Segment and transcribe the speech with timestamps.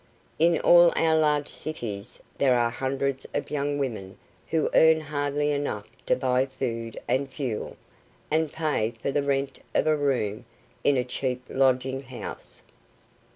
[0.39, 5.85] In all our large cities there are hundreds of young women who earn hardly enough
[6.07, 7.77] to buy food and fuel
[8.31, 10.45] and pay for the rent of a room
[10.83, 12.63] in a cheap lodging house.